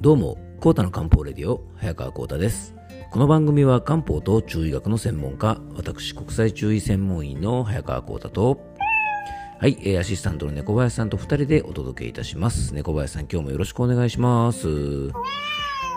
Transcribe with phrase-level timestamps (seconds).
[0.00, 2.74] どうも、コータの漢方レディオ、早川コータです。
[3.10, 8.62] この番組は漢方と中医学の専門家、私、国際中医専門医の早川コータと、
[9.58, 12.74] はい、えーアシスタントの猫林さんと二人でお届けいたします。
[12.74, 14.68] 猫林さん、今日もよろしくお願いします。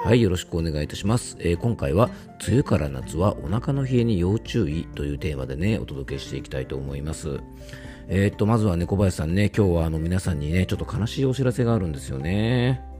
[0.03, 1.37] はい、よろしくお願いいたします。
[1.39, 2.09] えー今回は、
[2.45, 7.39] 梅雨から夏はお腹の冷えに要注意というテーマでね、お届けしていきたいと思います。
[8.09, 12.91] えーっと、まずは猫林さんね、今日はあの皆さんにね、ちょっと悲しいお知らせがあるんですよね。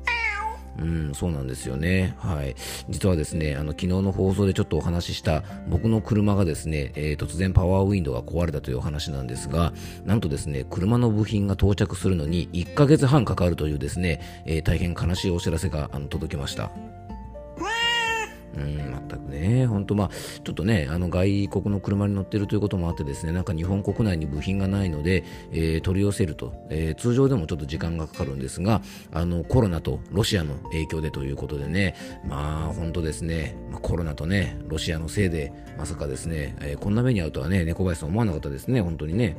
[0.80, 2.16] うん、そうなんですよね。
[2.18, 2.56] はい。
[2.90, 9.72] 実はですね、あの、昨日の放送でちょっとお話しした僕の車がですね、えー突然パワーウィンドウが壊れたというお話なんですが、
[10.04, 16.72] なんとですね、車の部品が到着するのに1ヶ月半かかるというですね、えー大変悲しいお知らせがあの届きました。
[18.56, 20.10] うん、全くね、本当まあ、
[20.44, 28.82] ちょっとね、あの外国の車に乗ってるということもあってですね、なんか日本国内に部品がないので、えー取り寄せると、えー通常でもちょっと時間がかかるんですが、
[29.12, 31.96] あのコロナとロシアの影響でということでね、
[32.28, 39.36] まあ本当ですね、まあ、コロナとね、ロシアのせいで、まさかですね、えーこんな目に遭うとはね、猫林さん思わなかったですね、本当にね。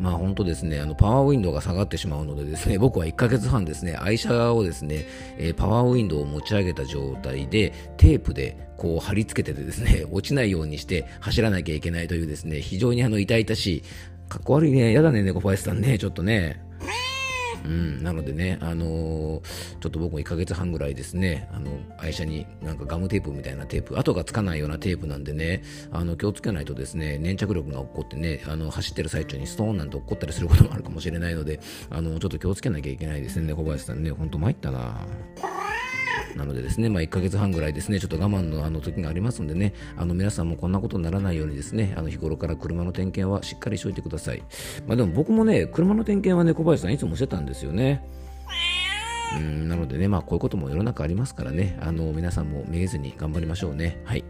[0.00, 5.04] まあ本当ですね、あのパワーウィンドウが下がってしまうのでですね、 僕は1ヶ月半ですね、愛車をですね、
[5.38, 13.82] えーパワーウィンドウを持ち上げた状態で、テープでこう貼り付けてですね、 落ちないようにして走らなきゃいけないというですね、非常にあの痛々しい、
[14.30, 16.62] かっこ悪いね、やだね、猫林さんね、ちょっとね。
[17.64, 19.40] うん、なのでね、あのー
[19.80, 35.06] ちょっと僕も1ヶ月半ぐらいですね、あの、愛車になんかガムテープみたいなテープ、跡がつかないようなテープなんでね、あの、気をつけないとですね、粘着力が起こってね、あの、走ってる最中にストーンなんて起こったりすることもあるかもしれないので、あの、ちょっと気をつけなきゃいけないですね、小林さんね、ほんと参ったな。
[36.36, 44.42] なのでですね、まあ、1ヶ月半ぐらいですね、ちょっと我慢のあの時がありますんでね、あの皆さんもこんなことにならないようにですね、あの日頃から車の点検はしっかりしておいてください。
[44.86, 48.04] まあでも僕もね、車の点検はね、小林さんいつもしてたんですよね。
[49.36, 54.00] うんなのでね、まあこういうことも世の中ありますからね、あの皆さんもめげずに頑張りましょうね。
[54.04, 54.24] はい。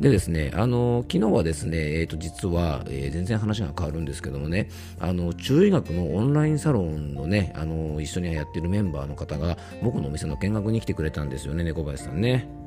[0.00, 4.68] でですね、あの昨日はですね、えっ、と実は、えー全然話が変わるんですけどもね、
[4.98, 12.59] あの中医学のオンラインサロンのね、あの一緒にやってるメンバーの方が僕のお店の見学に来てくれたんですよね、猫林さんね。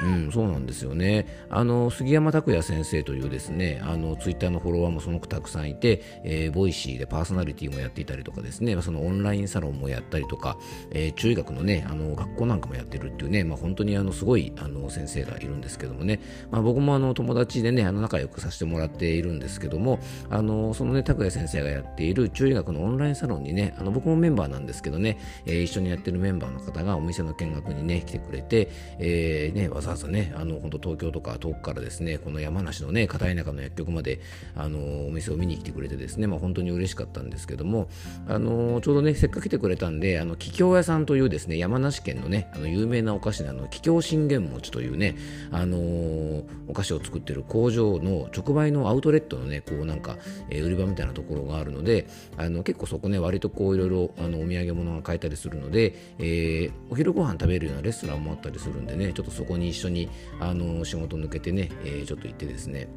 [0.00, 1.26] うん、そうなんですよね。
[1.50, 10.56] あの、杉山拓也先生というですね、あの、ツイッターのフォロワーもすごくたくさんいて、えー Voicy でパーソナリティもやっていたりとかですね、そのオンラインサロンもやったりとか、
[10.92, 16.20] えー中医学のね、あの、学校なんかもやってるっていうね、まあ本当にあの、すごい、あの、先生がいるんですけどもね、
[16.50, 19.98] まあ僕もあの、友達でね、あの、仲良くさせてもらっているんですけども、
[20.30, 34.20] あの、そのね、拓也先生がやっている中医学のオンラインサロンにね、あの、僕もメンバーなんですけどね、えー一緒にやってるメンバーの方がお店の見学にね、来てくれて、えーね、わざわざね、あの、本当東京とか遠くからですね、この山梨のね、片田舎の薬局まで、
[34.56, 37.88] あの、お店を見に来てくれてですね、まあ本当に嬉しかったんですけども、
[38.28, 45.16] あの、ちょうどね、せっかく来てくれたんで、あの、桔梗屋さんというですね、山梨県のね、あの、有名なお菓子のあの、桔梗信玄餅というね、
[45.50, 50.16] あのお菓子を作ってる工場の直売のアウトレットのね、こうなんか、
[50.50, 52.06] えー売り場みたいなところがあるので、
[52.36, 60.08] あの、結構そこね、割とこういろいろ、あの、お土産物が買えたりするので、えーお昼ご飯食べるようなレストランもあったりするんでね、ちょっとそこに一緒に、
[60.40, 62.88] あの仕事抜けてね、えーちょっと行ってですね、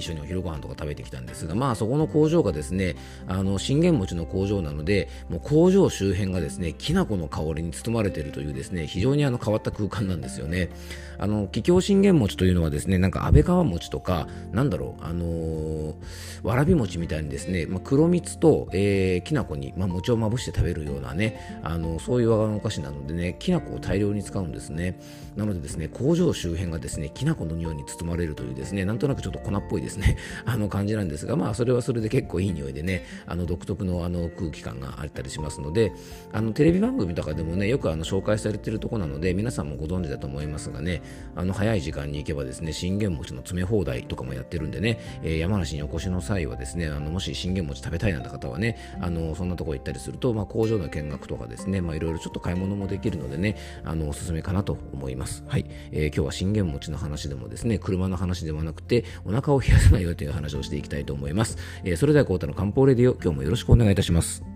[0.00, 2.96] 一緒にお昼ご飯とか食べてきたんですが、まあそこの工場がですね、
[3.28, 10.70] あの信玄餅の工場なので、もう工場周辺がですね、きな粉の香りに包まれているというですね、非常にあの変わった空間なんですよね。
[11.18, 15.94] あの桔梗信玄餅というのはですね、なんか安倍川餅とか、なんだろう、あのー
[16.42, 24.98] わらび餅みたいにですね、まあ、黒蜜と、えーきな粉に、まあ、餅をまぶして食べるようなね、あのそういう和のお菓子なのでね、きな粉を大量に使うんですね。
[25.36, 35.92] なのでですね、工場周辺がですね、きな粉の匂いに包まれるというですね、なんとなくちょっと粉っぽいですですね、 あの感じなんですが、まあそれはそれで結構いい匂いでね、あの独特のあの空気感があったりしますので、
[36.32, 41.02] あのテレビ番組とかでもね、よくあの紹介されているところなので、皆さんもご存知だと思いますがね、
[41.34, 55.44] あの早い時間に行けばですね、信玄餅の詰め放題とかもやってるんでね、えー山梨にお越しの際はですね、あのもし信玄餅食べたいなんて方はね、あのそんなところ行ったりすると、まあ、工場の見学とかですね、まあ、いろいろちょっと買い物もできるのでね、あのおすすめかなと思います。
[55.48, 61.58] はい、えー今日は信玄餅の話でもですね、車の話ではなくて、お腹を冷やさないよという話をしていきたいと思います。
[61.84, 64.49] えーそれでは、コータの漢方レディオ、今日もよろしくお願いいたします。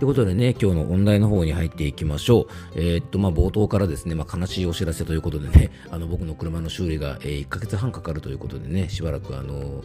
[0.00, 2.46] ということでね、今日の本題の方に入っていきましょう。
[2.74, 9.84] えー、っと、まあ、冒頭からですね、まあ、悲しいお知らせということでね、 あの、僕の車の修理が、えー、1ヶ月半かかるということでね、しばらくあの、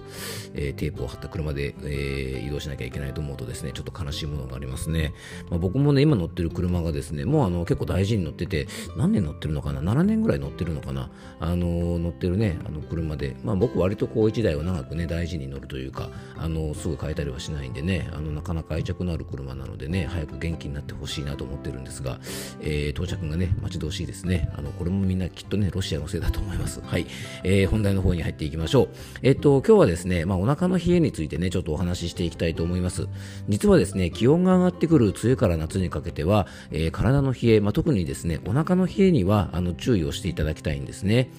[0.53, 5.13] えー、テープを貼った車で、えー、移動しなきゃいけないと思うとですね、ちょっと悲しいものがありますね。
[5.49, 11.09] まあ、僕もね、今乗ってる車がですね、もうあの、結構大事に乗ってて、何年乗ってるのかな ?7 年ぐらい乗ってるのかな？
[11.41, 22.19] あの、乗ってるね、あの、車で、まあ、僕割とこう1台を長くね、大事に乗るというか、あの、すぐ変えたりはしないんでね、あの、なかなか愛着のある車なのでね、早く元気になってほしいなと思ってるんですが、
[22.61, 24.49] えー、到着がね、待ち遠しいですね。
[24.57, 26.81] あの、これもみんなきっとね、ロシアのせいだと思います。
[26.81, 27.05] はい。
[27.43, 28.89] えー、本題の方に入っていきましょう。
[29.21, 33.07] えっと、今日はですね、まあ、お腹の冷えについてね、ちょっとお話ししていきたいと思います。
[33.49, 41.29] 実はですね、気温が上がってくる梅雨から夏にかけては、えー、体の冷え、まあ、特にですね、お腹の冷えには、あの、注意をしていただきたいんですね。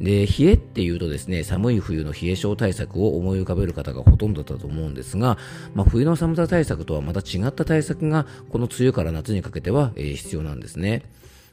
[0.00, 5.36] で、冷えっていうとですね、寒い冬の冷え症対策を思い浮かべる方がほとんどだと思うんですが、
[5.74, 11.02] まあ、冬の寒さ対策とはまた違った対策が、この梅雨から夏にかけては、え、必要なんですね。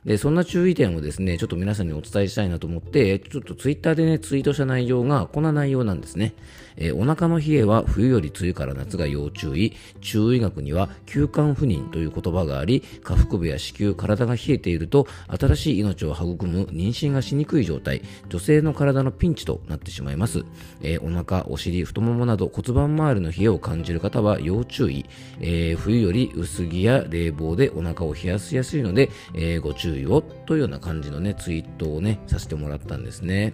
[0.06, 6.34] で、そんな注意点をですね、ちょっと皆さんにお伝えしたいなと思って、ちょっとツイッターでね、ツイートした内容がこんな内容なんですね。
[6.78, 9.74] えー、お腹の冷えは冬より梅雨から夏が要注意。
[10.00, 20.46] 中医学には休館不妊という言葉があり、下腹部や子宮、体が冷えていると、新しい命を育む妊娠がしにくい状態、女性の体のピンチとなってしまいます。
[20.82, 25.06] えー、お腹、お尻、太ももなど骨盤周りの冷えを感じる方は要注意。
[25.40, 33.54] えー、冬より薄着や冷房でお腹を冷やしやすいので、えご注意をというような感じのね、ツイートをね、させてもらったんですね。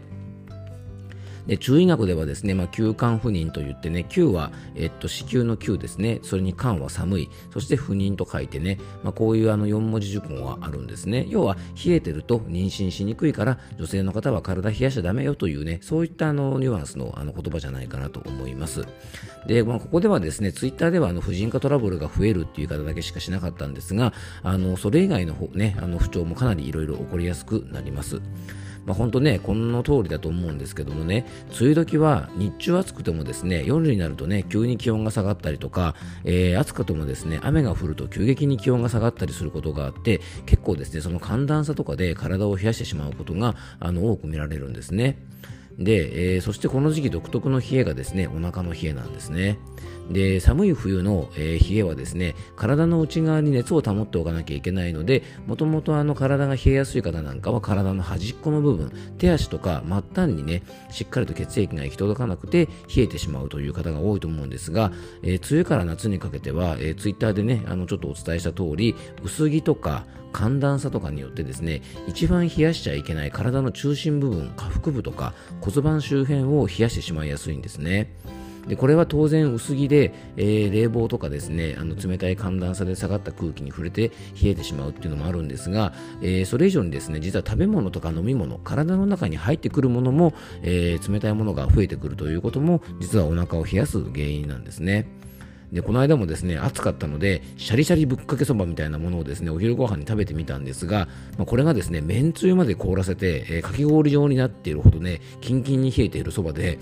[1.47, 11.25] で中医学ではですね、まあ、休肝不妊と言ってね、休は、えっと、子宮の休ですね、それに肝は寒い、そして不妊と書いてね、まあ、こういうあの4文字熟語があるんですね。
[11.29, 18.85] 要は、冷えてると妊娠しにくいから、女性の方は体冷やしちゃダメよというね、そういったあのニュアンスのあの言葉じゃないかなと思います。
[19.47, 24.13] で、まあ、ここではですね、ツイッターではあの婦人科トラブルが増えるっていう言い方だけしかしなかったんですが、
[24.43, 28.21] あのそれ以外のね、あの不調もかなりいろいろ起こりやすくなります。
[28.85, 45.17] まあ、本当ね、この通りだと思うんですけどもね、梅雨時は日中暑くてもですね、夜になるとね、急に気温が下がったりとか、えー、暑くてもですね、雨が降ると急激に気温が下がったりすることがあって、結構ですね、その寒暖差とかで体を冷やしてしまうことが、あの、多く見られるんですね。
[45.77, 49.57] で、えー、そしてこの時期独特の冷えがですね、お腹の冷えなんですね。
[50.09, 64.91] で寒い冬の、えー、冷えはですね体の内側に熱を保っておかなきゃいけないのでもともとあの体が冷えやすい方なんかは体の端っこの部分手足とか末端にねしっかりと血液が行き届かなくて冷えてしまうという方が多いと思うんですが、
[65.21, 78.11] えー、梅雨から夏にかけては、えー、ツイッターでねあのちょっとお伝えした通り薄着とか寒暖差とかによってですね一番冷やしちゃいけない体の中心部分下腹部とか骨盤周辺を冷やしてしまいやすいんですね。
[78.67, 84.09] でこれは当然薄着で、えー、冷房とかですねあの冷たい寒暖差で下がった空気に触れて
[84.41, 95.07] 冷えてしまうっていうのもあるんですが、えー、それ以上にですね実は食べ物とか飲み物体の中に入ってくるものも、えー、冷たいものが増えてくるということも実はお腹を冷やす原因なんですね。
[95.73, 106.77] で、この間もですね、暑かったので、シャリシャリぶっかけそばみたいなものをですね、お昼ご飯に食べてみたんですが、まあ、これがですね、めんつゆまで凍らせて、えー、かき氷状になっているほどね、キンキンに冷えているそばで、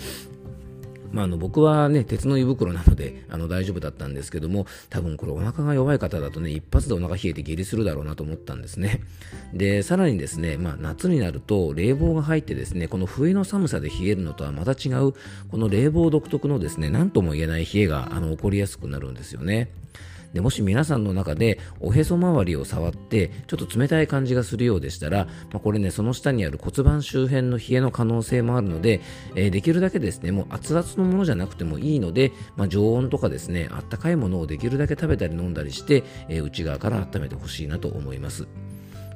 [1.11, 9.01] まあ、あの僕はね、鉄の胃袋なのであの大丈夫だったんですけども、多分これお腹が弱い方だとね、一発でお腹冷えて下痢するだろうなと思ったんですね。
[9.53, 15.13] で、さらにですね、まあ、夏になると冷房が入ってですね、この冬の寒さで冷えるのとはまた違う、
[15.49, 19.69] この冷房独特のですね、何とも言えない冷えがあの起こりやすくなるんですよね。
[20.33, 29.01] でもし皆さんの中でおへそ周りを触ってちょっと冷たい感じがするようでしたら、まあ、これねその下にある骨盤周辺の冷えの可能性もあるので、
[29.35, 38.47] えー、できるだけですねもう熱々のものじゃなくてもいいので、まあ、常温とかですねあったかいものをできるだけ食べたり飲んだりして、えー、内側から温めてほしいなと思います。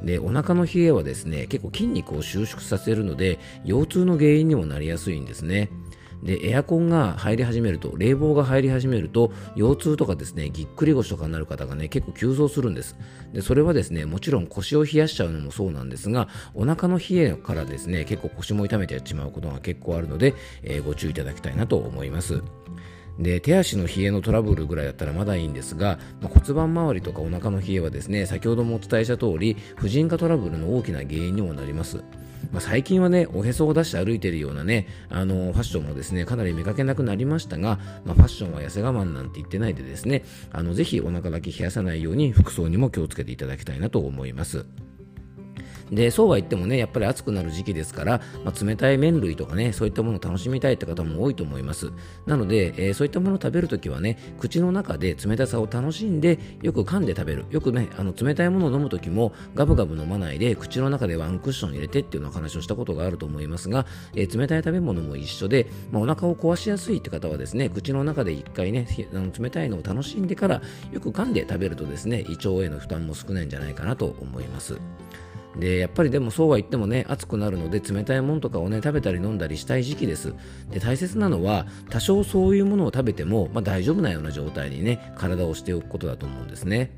[0.04, 5.70] でお腹の冷えはですね結構筋肉を収縮させるので腰痛の原因にもなりやすいんですね。
[6.24, 12.96] で、エアコンが入り始めると、冷房が入り始めると、腰痛とかですね、ぎっくり腰とかになる方がね、結構急増するんです。
[13.34, 22.42] で、それはですね、もちろん腰を冷やしちゃうのもそうなんですが、お腹の冷えからですね、結構腰も痛めてしまうことが結構あるので、えー、ご注意いただきたいなと思います。
[23.20, 32.04] で手足の冷えのトラブルぐらいだったらまだいいんですが、まあ、骨盤周りとかお腹の冷えはですね先ほどもお伝えした通り婦人科トラブルの大きな原因にもなります
[32.52, 44.66] まあ、最近はね、おへそを出して歩いているようなね、あのファッションもですね、かなり見かけなくなりましたが、まあ、ファッションは痩せ我慢なんて言ってないでですね、あのぜひお腹だけ冷やさないように服装にも気をつけていただきたいなと思います。
[45.92, 51.92] でそうは言ってもねやっぱり暑くなる時期ですから、まあ、冷たい麺類とかねそういったものを楽しみたいって方も多いと思います。
[52.26, 57.46] なので、えー、そういったものを食べるときはね口の中で冷たさを楽しんでよく噛んで食べる。
[57.50, 70.62] よくねあの冷たいものを飲むときもガブガブ飲まないで口の中でワンクッション入れてっていうの話をしたことがあると思いますが、えー、冷たい食べ物も一緒で、まあ、お腹を壊しやすいって方はですね口の中で一回ねあの冷たいのを楽しんでから
[70.92, 74.78] よく噛んで食べるとですね胃腸への負担も少ないんじゃないかなと思います。
[75.60, 80.34] でやっぱりでもそうは言ってもね暑くなるので冷たいものとかをね食べたり飲んだりしたい時期です。
[80.72, 86.92] で大切なのは多少そういうものを食べても、まあ、大丈夫なような状態にね体をしておくことだと思うんですね。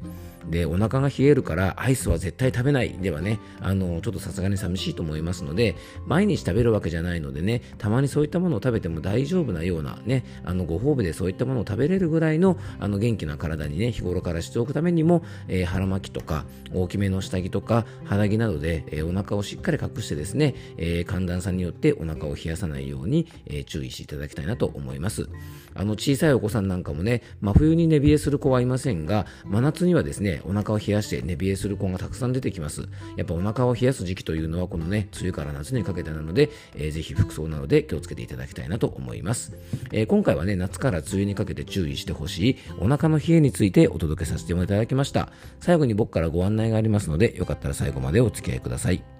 [0.49, 5.75] でお腹が冷えるからアイスは絶対食べないではねあのちょっとさすがに寂しいと思いますので
[6.05, 25.29] 毎日食べるわけじゃないのでねたまにそういったものを食べても大丈夫なようなねあのご褒美でそういったものを食べれるぐらいのあの元気な体にね日頃からしておくためにも、えー、腹巻きとか大きめの下着とか肌着などで、えー、お腹をしっかり隠してですね、えー、寒暖差によってお腹を冷やさないように、え注意していただきたいなと思います。
[25.77, 32.87] あの小さいお子さんなんかもね真冬に寝冷えする子はいませんが真夏にはですねお腹を冷やして寝冷えする子がたくさん出てきます。
[33.15, 39.55] やっぱお腹を冷やす時期というのはこのね、梅雨から夏にかけてなので、えー、ぜひ服装などで気をつけていただきたいなと思います。
[39.91, 45.31] えー、今回はね、夏から梅雨にかけて注意してほしいお腹の冷えについてお届けさせていただきました。
[45.59, 49.16] 最後に僕からご案内がありますので、よかったら最後までお付き合いください。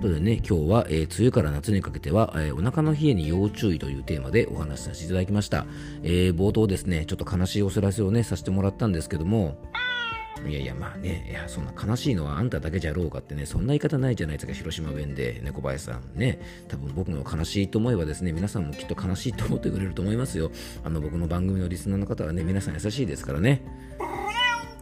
[0.00, 5.66] とでね、今日は、えー、梅雨から夏にかけては、えー、お腹の冷えに要注意というテーマでお話しさせていただきました。
[6.02, 9.56] えー、冒頭ですね、ちょっと悲しいお知らせをね、させてもらったんですけども、
[10.46, 16.18] いやいや、まあね、いや、そんな悲しいのはあんただけじゃろうかってね、そんな言い方ないじゃないですか、広島弁で、猫林さん。
[16.18, 16.38] ね、
[16.68, 20.50] 多分僕の悲しいと思えばですね、皆さんもきっと悲しいと思ってくれると思いますよ。
[20.84, 23.62] あの、僕の番組のリスナーの方はね、皆さん優しいですからね。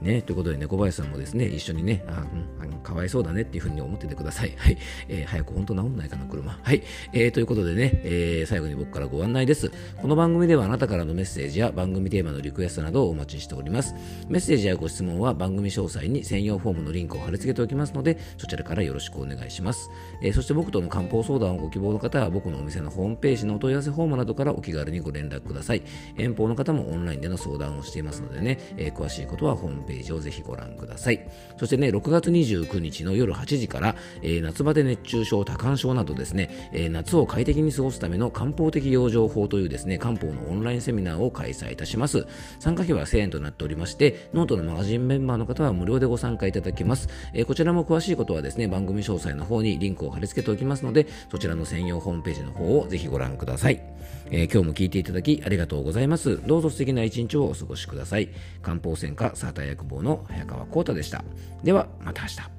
[0.02, 2.24] ね、ということで、猫林さんもですね、一緒にね、あ、
[2.60, 4.54] うん、あのかわいそうだねっていうふうに思っててください。
[4.56, 4.78] はい。
[5.08, 6.58] えー、早く本当治んないかな、車。
[6.62, 6.82] はい。
[7.12, 9.70] えー、ということでね、えー、最後に僕からご案内です。
[10.00, 13.94] この番組ではあなたからのメッセージや番組テーマのリクエストなどをお待ちしております。
[14.28, 19.90] メッセージやご質問は番組詳細に専用フォームのリンクを貼り付けておきますので、そちらからよろしくお願いします。
[20.22, 25.82] えー、そして僕との漢方相談をご希望の方は、僕のお店のホームページのお問い合わせフォームなどからお気軽にご連絡ください。
[26.16, 31.26] 遠方の方もオンラインでの相談をしていますのでね、えー、詳しいことはホームページをぜひご覧ください。
[31.58, 42.26] そしてね、6月29日の夜8時から、えー、夏バテ熱中症、多汗症などですね、えー、夏を快適に過ごすための漢方的養生法というですね、漢方のオンラインセミナーを開催いたします。
[42.58, 47.08] 参加費は1000円となっておりまして、ノートのマガジンメンバーの方は無料でご参加いただけます。
[47.32, 53.82] えー、こちらも詳しいことはですね、番組詳細の方にリンクを貼り付けておきますので、そちらの専用ホームページの方をぜひご覧ください。
[54.30, 56.40] えー、今日も聞いていただきありがとうございます。
[56.46, 58.28] どうぞ素敵な一日をお過ごしください。
[58.62, 61.22] 漢方専科サーター薬房の早川浩太でした。
[61.62, 62.56] では、また明日。